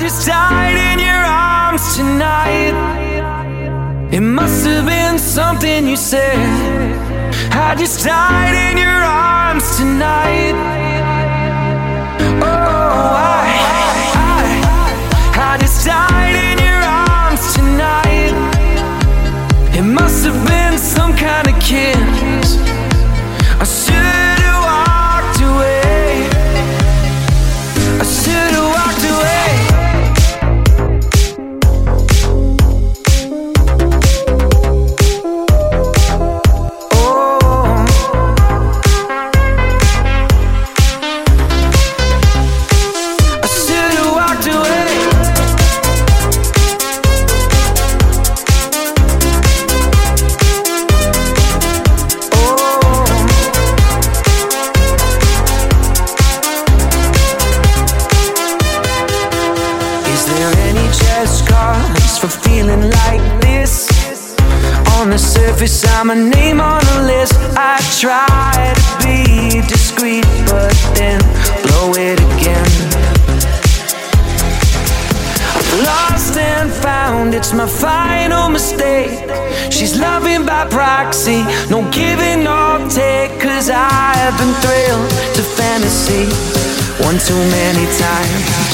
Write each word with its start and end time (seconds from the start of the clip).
just 0.00 0.26
died 0.26 0.76
in 0.92 0.98
your 0.98 1.24
arms 1.26 1.94
tonight. 1.94 2.72
It 4.10 4.22
must 4.22 4.66
have 4.66 4.86
been 4.86 5.18
something 5.18 5.86
you 5.86 5.96
said. 5.96 6.38
I 7.52 7.74
just 7.74 8.02
died 8.04 8.54
in 8.70 8.78
your 8.78 8.88
arms 8.88 9.76
tonight. 9.76 10.54
Oh, 12.42 13.12
I, 13.14 13.44
I, 14.16 15.52
I 15.52 15.58
just 15.58 15.84
died 15.84 16.34
in 16.48 16.58
your 16.64 16.82
arms 17.12 17.54
tonight. 17.54 18.32
It 19.76 19.82
must 19.82 20.24
have 20.24 20.48
been 20.48 20.78
some 20.78 21.14
kind 21.14 21.46
of 21.46 21.60
kiss. 21.60 22.49
too 87.26 87.34
many 87.34 87.86
times. 87.98 88.69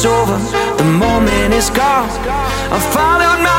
it's 0.00 0.06
over, 0.06 0.38
the 0.78 0.84
moment 0.84 1.52
is 1.52 1.68
gone. 1.68 2.08
I 2.72 2.78
followed 2.94 3.42
my 3.44 3.49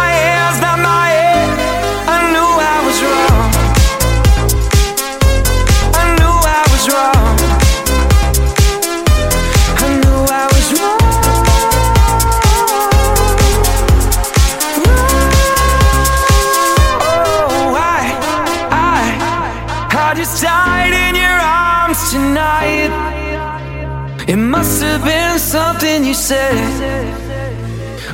you 26.11 26.15
said 26.15 26.57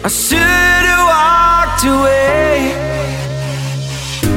I 0.04 0.08
should've 0.08 1.04
walked 1.12 1.84
away. 1.84 2.74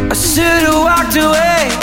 I 0.08 0.14
should've 0.14 0.80
walked 0.88 1.16
away. 1.16 1.79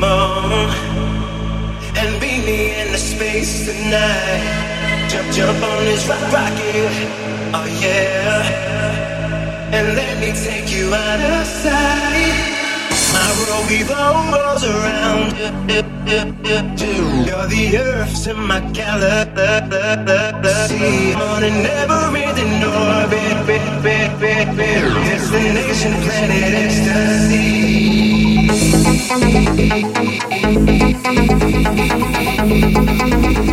on 0.00 0.70
and 1.98 2.20
beat 2.20 2.44
me 2.46 2.80
into 2.80 2.98
space 2.98 3.66
tonight. 3.66 5.08
Jump, 5.10 5.28
jump 5.32 5.62
on 5.62 5.84
this 5.84 6.06
rock, 6.08 6.32
rocket, 6.32 6.92
oh 7.52 7.66
yeah, 7.82 8.46
and 9.74 9.96
let 9.96 10.18
me 10.20 10.32
take 10.32 10.70
you 10.72 10.94
out 10.94 11.20
of 11.20 11.46
sight. 11.46 12.52
My 13.12 13.28
rocky 13.50 13.82
bone 13.84 14.32
rolls 14.32 14.64
around. 14.64 15.36
You're 17.26 17.48
the 17.48 17.64
earth 17.78 18.26
in 18.26 18.38
my 18.46 18.60
galaxy 18.72 20.12
on 21.14 21.42
an 21.44 21.62
never-ending 21.62 22.62
orbit. 22.64 23.32
Destination 25.04 25.92
planet 26.02 26.54
ecstasy. 26.64 27.42
Thank 29.14 29.86
you. 33.46 33.51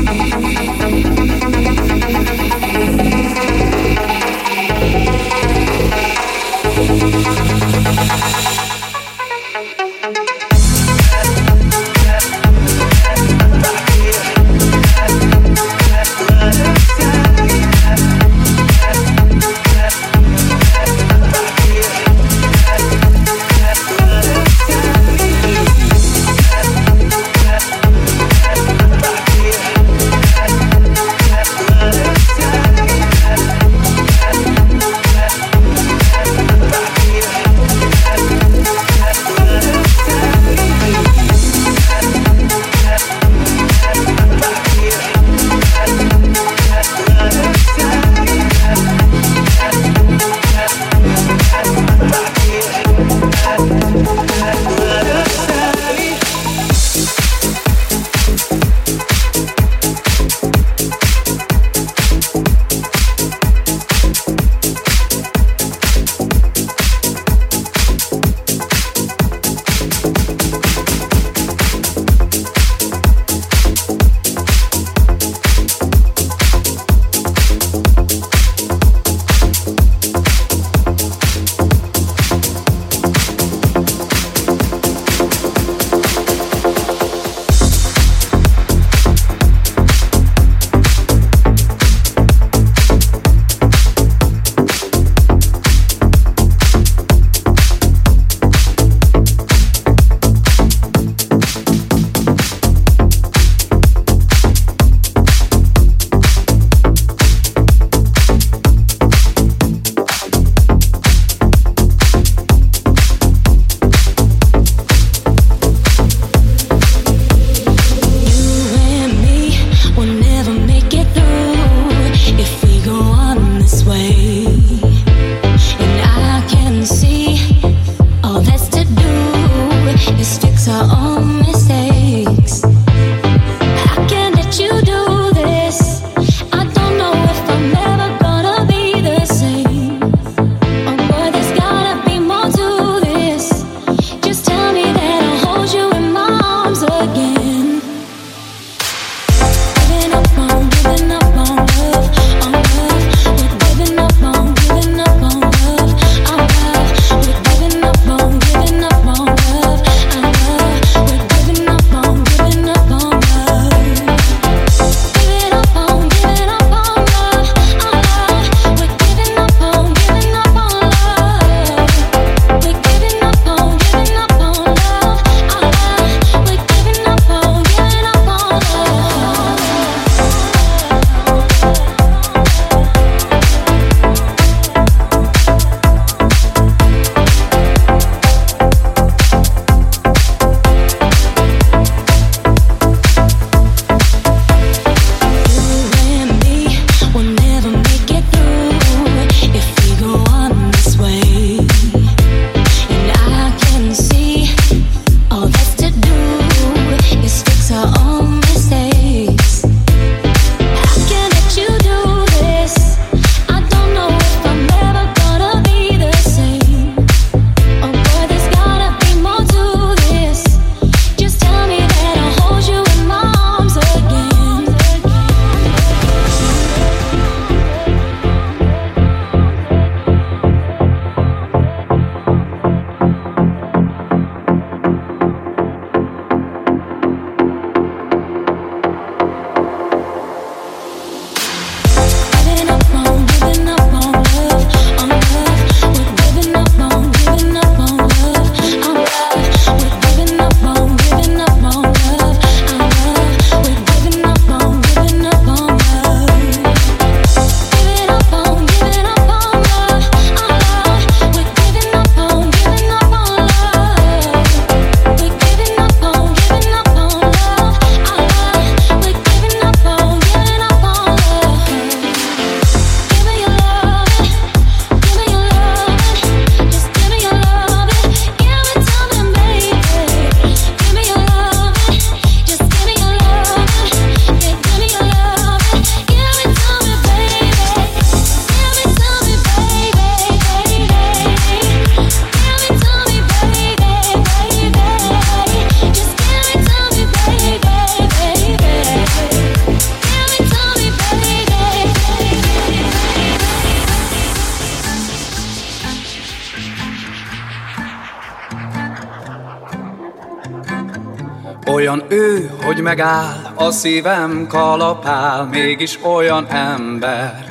Olyan 311.74 312.04
ő, 312.08 312.52
hogy 312.64 312.82
megáll, 312.82 313.54
a 313.56 313.72
szívem 313.72 314.48
kalapál, 314.48 315.46
mégis 315.46 316.00
olyan 316.04 316.46
ember. 316.48 317.46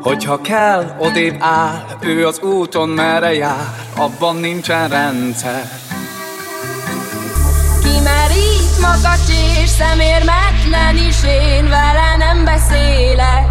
Hogyha 0.00 0.40
kell, 0.40 0.96
odébb 0.98 1.36
áll, 1.38 1.84
ő 2.00 2.26
az 2.26 2.40
úton 2.40 2.88
merre 2.88 3.34
jár, 3.34 3.74
abban 3.96 4.36
nincsen 4.36 4.88
rendszer. 4.88 5.68
Kimerít 7.82 8.80
makacs 8.80 9.28
és 9.62 9.68
szemérmetlen 9.68 10.96
is 11.08 11.24
én 11.24 11.68
vele 11.68 12.16
nem 12.18 12.44
beszélek. 12.44 13.46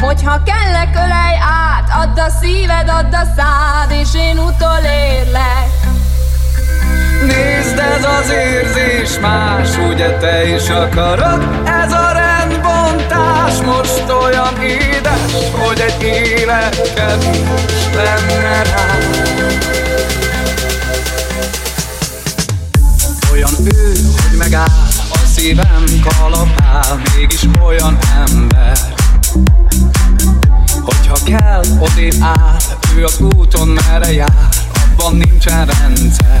Hogyha 0.00 0.42
kellek 0.42 0.94
ölej 0.94 1.36
át, 1.40 1.90
add 2.06 2.18
a 2.18 2.28
szíved, 2.28 2.88
add 2.88 3.14
a 3.14 3.24
szád, 3.36 3.90
és 3.90 4.14
én 4.14 4.38
utolérlek. 4.38 5.71
Nézd, 7.26 7.78
ez 7.78 8.04
az 8.04 8.30
érzés 8.30 9.18
más, 9.20 9.68
ugye 9.90 10.16
te 10.18 10.54
is 10.54 10.68
akarod? 10.68 11.48
Ez 11.64 11.92
a 11.92 12.12
rendbontás 12.12 13.60
most 13.64 14.04
olyan 14.22 14.62
édes, 14.62 15.32
hogy 15.52 15.80
egy 15.80 16.02
élet 16.02 16.92
kevés 16.94 17.84
lenne 17.94 18.62
rá. 18.62 18.98
Olyan 23.32 23.50
ő, 23.64 23.92
hogy 24.22 24.38
megáll, 24.38 24.66
a 25.12 25.18
szívem 25.34 25.84
kalapál, 26.08 27.00
mégis 27.16 27.46
olyan 27.66 27.98
ember. 28.16 28.78
Hogyha 30.84 31.16
kell, 31.24 31.62
odébb 31.78 32.14
áll, 32.20 32.56
ő 32.96 33.04
az 33.04 33.20
úton 33.20 33.68
merre 33.68 34.12
jár, 34.12 34.48
abban 34.74 35.16
nincsen 35.16 35.66
rendszer. 35.66 36.40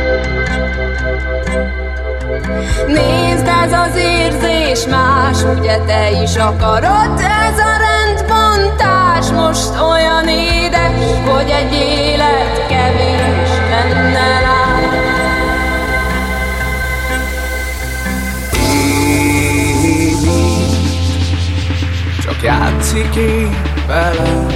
Nézd, 2.87 3.47
ez 3.63 3.71
az 3.71 3.95
érzés 3.95 4.85
más, 4.89 5.43
ugye 5.59 5.77
te 5.77 6.21
is 6.23 6.35
akarod 6.35 7.19
Ez 7.49 7.59
a 7.59 7.73
rendbontás 7.87 9.29
most 9.29 9.81
olyan 9.91 10.27
édes, 10.27 10.91
hogy 11.25 11.49
egy 11.49 11.73
élet 11.73 12.67
kevés 12.67 13.49
lenne 13.69 14.39
rá 14.39 14.61
Évi, 19.11 20.15
csak 22.23 22.41
játszik 22.41 23.15
én 23.15 23.61
velem. 23.87 24.47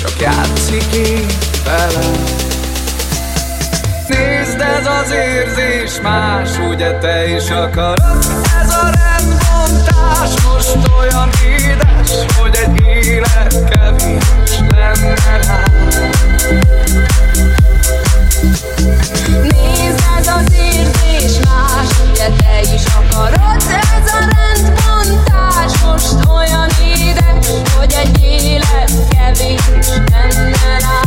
Csak 0.00 0.20
játszik 0.20 0.92
én 0.92 1.26
velem. 1.64 2.37
Nézd, 4.58 4.70
ez 4.70 4.86
az 4.86 5.10
érzés 5.10 6.00
más, 6.02 6.58
ugye 6.70 6.98
te 6.98 7.28
is 7.28 7.50
akarod? 7.50 8.24
Ez 8.60 8.70
a 8.70 8.90
rendbontás 8.90 10.42
most 10.44 10.76
olyan 10.98 11.30
édes, 11.44 12.10
hogy 12.36 12.58
egy 12.64 12.82
élet 12.86 13.54
kevés 13.70 14.58
lenne 14.68 15.14
rá. 15.46 15.62
Nézd, 19.42 20.04
ez 20.18 20.26
az 20.26 20.52
érzés 20.52 21.38
más, 21.44 21.88
ugye 22.10 22.28
te 22.36 22.60
is 22.74 22.84
akarod 22.98 23.62
Ez 24.02 24.12
a 24.12 24.18
rendbontás 24.18 25.80
most 25.84 26.28
olyan 26.28 26.68
édes, 26.96 27.46
hogy 27.76 27.94
egy 28.02 28.22
élet 28.22 28.92
kevés 29.10 29.88
lenne 30.10 30.78
rá 30.80 30.98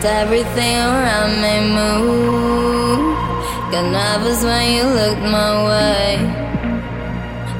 felt 0.00 0.14
everything 0.14 0.76
around 0.76 1.40
me 1.42 1.54
move. 1.74 3.16
Got 3.70 3.84
nervous 3.92 4.42
when 4.42 4.72
you 4.74 4.84
looked 4.84 5.22
my 5.22 5.50
way, 5.68 6.18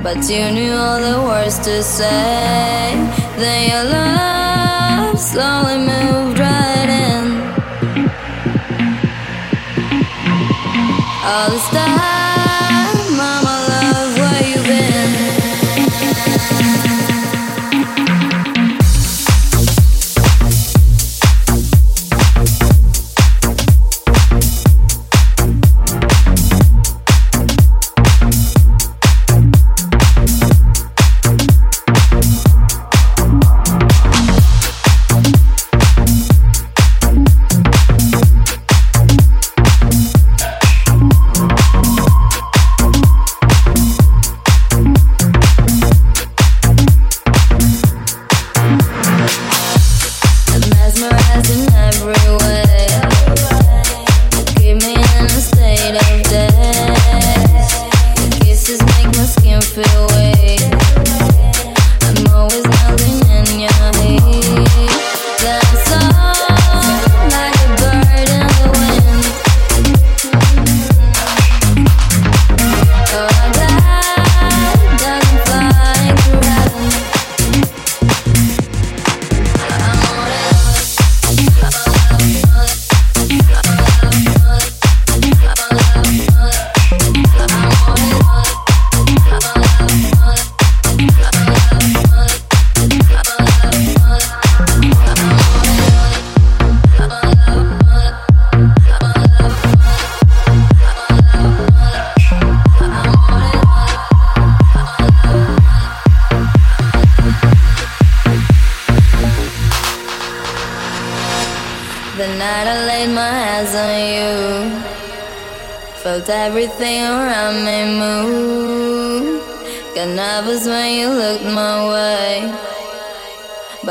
but 0.02 0.16
you 0.28 0.50
knew 0.50 0.72
all 0.72 1.00
the 1.00 1.20
words 1.26 1.58
to 1.60 1.82
say. 1.82 2.94
Then 3.36 3.70
your 3.70 3.84
love 3.84 3.99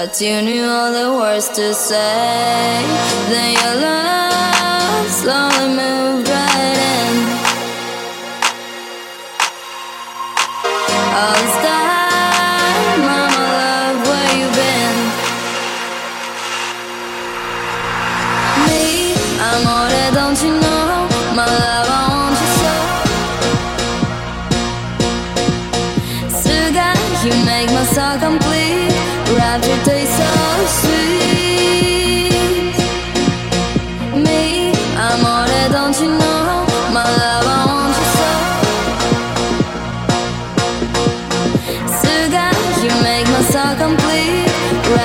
But 0.10 0.22
you 0.22 0.42
knew 0.42 0.66
all 0.66 0.92
the 0.92 1.14
words 1.20 1.50
to 1.50 1.72
say. 1.72 2.82
Then 3.30 3.54
your 3.54 3.76
love 3.76 5.08
slowly 5.08 5.68
moved 5.68 6.28
right 6.28 6.78
in. 6.98 7.16
All 11.14 11.44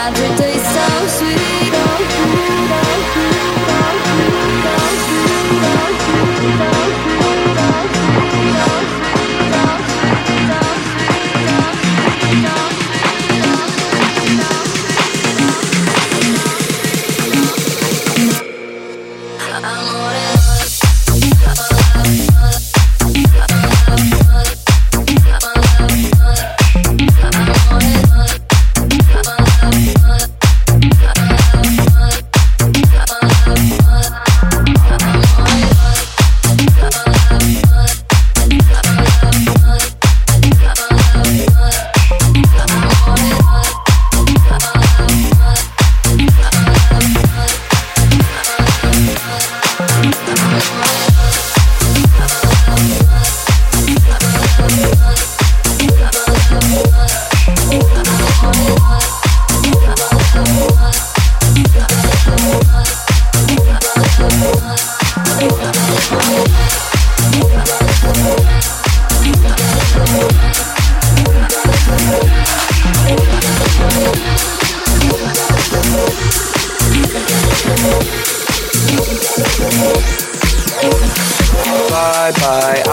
Every 0.07 0.37
day. 0.37 0.54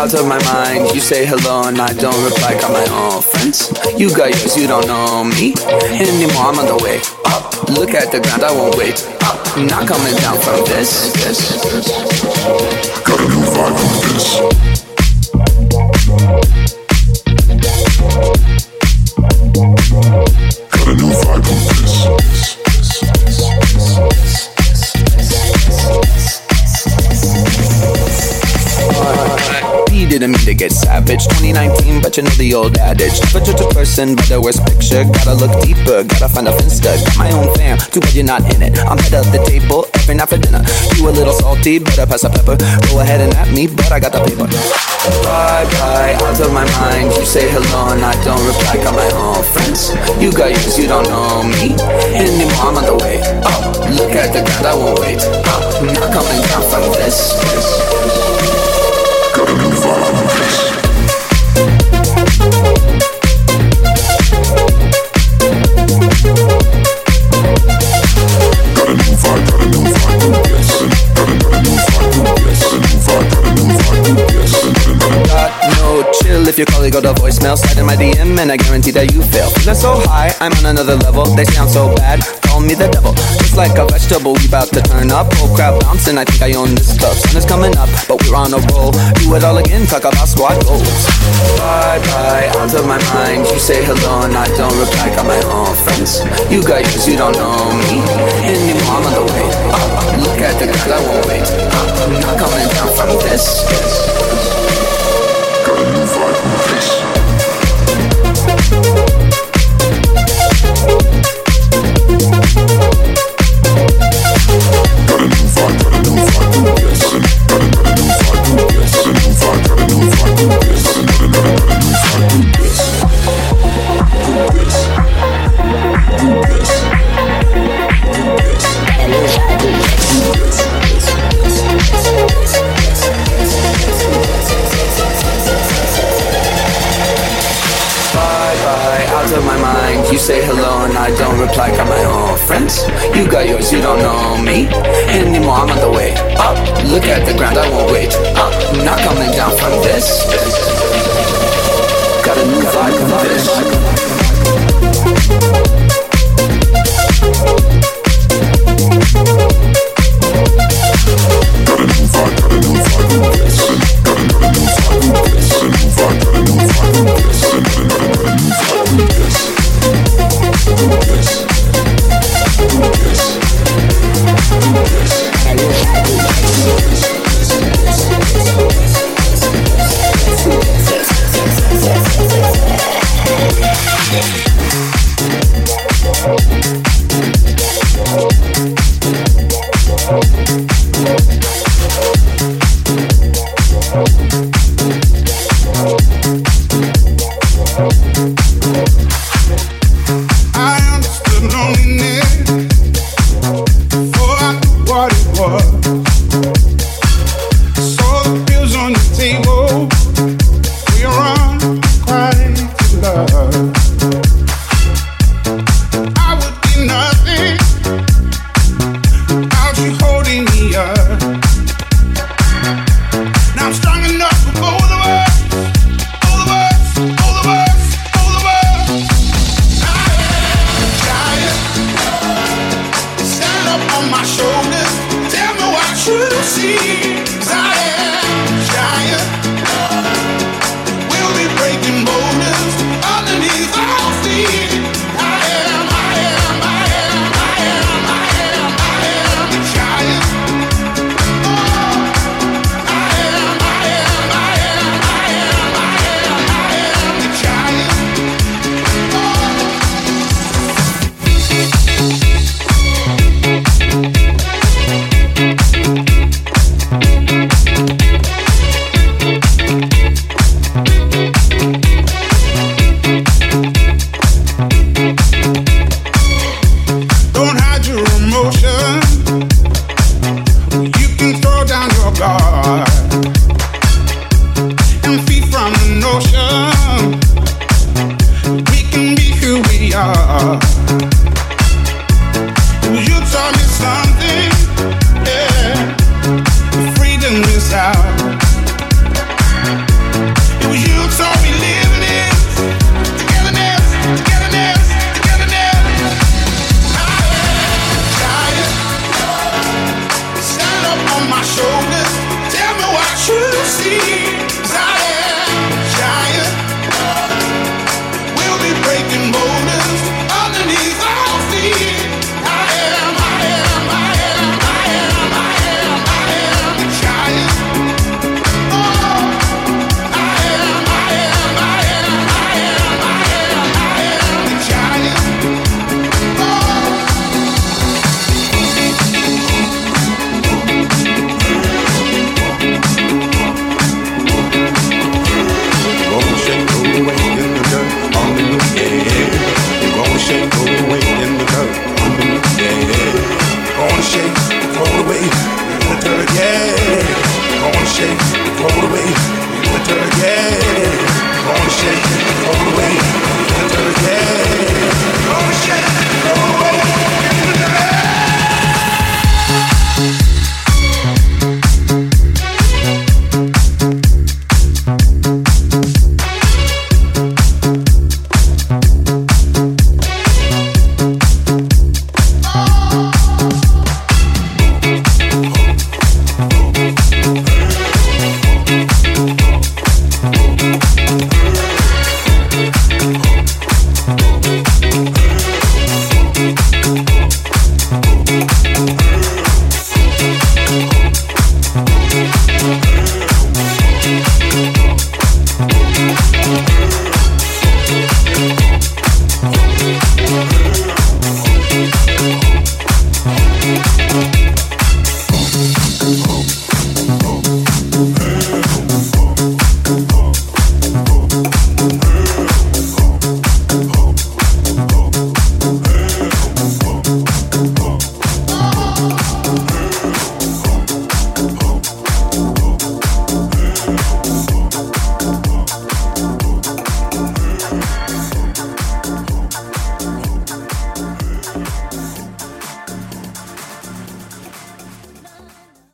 Out 0.01 0.13
of 0.15 0.25
my 0.25 0.41
mind. 0.45 0.95
You 0.95 0.99
say 0.99 1.27
hello 1.27 1.67
and 1.67 1.79
I 1.79 1.93
don't 1.93 2.17
reply. 2.25 2.53
Got 2.59 2.71
my 2.73 2.85
own 2.89 3.21
friends. 3.21 3.69
You 3.99 4.09
got 4.09 4.29
yours, 4.29 4.57
you 4.57 4.65
don't 4.65 4.87
know 4.87 5.23
me 5.23 5.53
anymore. 5.93 6.49
I'm 6.49 6.57
on 6.57 6.65
the 6.65 6.79
way 6.83 6.97
up. 7.25 7.69
Look 7.69 7.93
at 7.93 8.11
the 8.11 8.19
ground, 8.19 8.43
I 8.43 8.51
won't 8.51 8.75
wait 8.77 8.97
up. 9.21 9.37
I'm 9.55 9.67
not 9.67 9.87
coming 9.87 10.15
down 10.15 10.39
from 10.41 10.65
this. 10.65 11.13
this. 11.21 11.61
Got 13.05 13.19
a 13.19 13.27
new 13.29 13.45
vibe 13.53 13.77
from 13.77 14.81
this. 14.81 14.90
Savage. 30.91 31.23
2019, 31.39 32.01
but 32.01 32.17
you 32.17 32.23
know 32.23 32.35
the 32.35 32.53
old 32.53 32.77
adage. 32.77 33.15
Never 33.23 33.39
judge 33.39 33.63
a 33.63 33.67
person 33.71 34.15
by 34.15 34.25
the 34.27 34.39
worst 34.43 34.59
picture. 34.67 35.07
Gotta 35.07 35.39
look 35.39 35.53
deeper, 35.63 36.03
gotta 36.03 36.27
find 36.27 36.47
a 36.47 36.51
finsta. 36.51 36.99
Got 36.99 37.15
my 37.17 37.31
own 37.31 37.47
fam, 37.55 37.77
too 37.79 38.01
bad 38.03 38.13
you're 38.13 38.27
not 38.27 38.43
in 38.53 38.61
it. 38.61 38.75
I'm 38.83 38.99
head 38.99 39.15
of 39.15 39.31
the 39.31 39.39
table 39.47 39.87
every 39.95 40.15
night 40.19 40.27
for 40.27 40.37
dinner. 40.37 40.59
You 40.95 41.07
a 41.07 41.11
little 41.15 41.33
salty, 41.33 41.79
better 41.79 42.05
pass 42.05 42.27
the 42.27 42.29
pepper. 42.29 42.59
Go 42.91 42.99
ahead 42.99 43.23
and 43.23 43.31
at 43.39 43.47
me, 43.55 43.67
but 43.71 43.91
I 43.91 43.99
got 44.03 44.11
the 44.11 44.19
paper. 44.27 44.47
Bye 45.23 45.65
bye, 45.79 46.13
out 46.19 46.39
of 46.43 46.51
my 46.51 46.67
mind. 46.83 47.15
You 47.15 47.23
say 47.23 47.47
hello 47.47 47.95
and 47.95 48.03
I 48.03 48.11
don't 48.27 48.43
reply. 48.43 48.75
Got 48.83 48.95
my 48.99 49.07
own 49.15 49.41
friends. 49.55 49.95
You 50.19 50.29
got 50.35 50.51
yours, 50.51 50.75
you 50.75 50.87
don't 50.91 51.07
know 51.07 51.47
me 51.47 51.71
anymore. 52.19 52.67
I'm 52.67 52.77
on 52.77 52.85
the 52.85 52.95
way 52.99 53.23
Oh, 53.47 53.71
Look 53.95 54.11
at 54.11 54.35
the 54.35 54.43
ground, 54.43 54.67
I 54.67 54.75
won't 54.75 54.99
wait 54.99 55.23
up. 55.47 55.63
I'm 55.79 55.87
not 55.87 56.11
coming 56.11 56.41
down 56.51 56.63
from 56.67 56.83
this. 56.99 57.39
Got 59.35 59.47
a 59.47 59.55
new 59.55 59.71
if 76.51 76.57
your 76.59 76.67
colleague 76.67 76.91
got 76.91 77.07
a 77.07 77.13
voicemail. 77.15 77.55
Slide 77.55 77.79
in 77.79 77.85
my 77.87 77.95
DM 77.95 78.35
and 78.35 78.51
I 78.51 78.57
guarantee 78.57 78.91
that 78.91 79.15
you 79.15 79.23
fail. 79.23 79.47
Feeling 79.55 79.79
so 79.79 79.95
high, 80.03 80.35
I'm 80.43 80.51
on 80.59 80.75
another 80.75 80.99
level. 80.99 81.23
They 81.31 81.47
sound 81.47 81.71
so 81.71 81.95
bad, 81.95 82.19
call 82.43 82.59
me 82.59 82.75
the 82.75 82.91
devil. 82.91 83.15
It's 83.39 83.55
like 83.55 83.79
a 83.79 83.87
vegetable, 83.87 84.35
we 84.35 84.51
about 84.51 84.67
to 84.75 84.83
turn 84.83 85.15
up. 85.15 85.31
Whole 85.39 85.55
crowd 85.55 85.79
bouncing, 85.79 86.19
I 86.19 86.27
think 86.27 86.43
I 86.43 86.51
own 86.59 86.75
this 86.75 86.99
club. 86.99 87.15
Sun 87.15 87.39
is 87.39 87.47
coming 87.47 87.71
up, 87.79 87.87
but 88.03 88.19
we're 88.27 88.35
on 88.35 88.51
a 88.51 88.59
roll. 88.75 88.91
Do 89.23 89.31
it 89.39 89.47
all 89.47 89.63
again, 89.63 89.87
talk 89.87 90.03
about 90.03 90.27
squad 90.27 90.59
goals. 90.67 90.91
Bye 91.55 92.03
bye, 92.11 92.51
out 92.59 92.75
of 92.75 92.83
my 92.83 92.99
mind. 93.15 93.47
You 93.47 93.55
say 93.55 93.79
hello 93.87 94.27
and 94.27 94.35
I 94.35 94.43
don't 94.59 94.75
reply. 94.75 95.07
Got 95.15 95.31
my 95.31 95.39
own 95.47 95.71
friends. 95.87 96.19
You 96.51 96.59
got 96.59 96.83
yours, 96.83 97.07
you 97.07 97.15
don't 97.15 97.35
know 97.39 97.71
me. 97.87 98.03
Anymore, 98.43 98.99
I'm 98.99 99.07
on 99.07 99.13
the 99.15 99.23
way. 99.23 99.47
Up 99.71 100.19
Look 100.19 100.41
at 100.43 100.59
the 100.59 100.67
girl, 100.67 100.91
I 100.91 100.99
won't 100.99 101.23
wait. 101.31 101.47
Up 101.47 101.91
I'm 102.01 102.13
not 102.19 102.35
coming 102.35 102.67
down 102.75 102.89
from 102.91 103.09
this 103.23 103.30